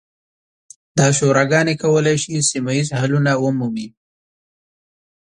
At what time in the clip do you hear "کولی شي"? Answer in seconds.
1.83-2.33